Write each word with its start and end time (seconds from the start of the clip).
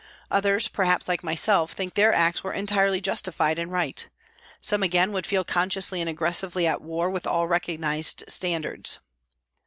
Others, 0.31 0.67
perhaps, 0.67 1.07
like 1.07 1.23
myself, 1.23 1.73
think 1.73 1.93
their 1.93 2.11
acts 2.11 2.43
were 2.43 2.53
entirely 2.53 2.99
justified 2.99 3.59
and 3.59 3.71
right; 3.71 4.09
some, 4.59 4.81
again, 4.81 5.11
would 5.11 5.27
feel 5.27 5.43
consciously 5.43 6.01
and 6.01 6.09
aggressively 6.09 6.65
at 6.65 6.81
war 6.81 7.07
with 7.07 7.27
all 7.27 7.45
recognised 7.47 8.23
standards. 8.27 8.97